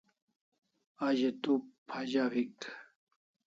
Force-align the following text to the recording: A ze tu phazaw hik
A 1.05 1.07
ze 1.17 1.29
tu 1.41 1.53
phazaw 1.87 2.29
hik 2.35 2.57